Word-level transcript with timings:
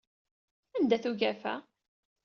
Anda-t 0.75 1.05
ugafa? 1.11 1.53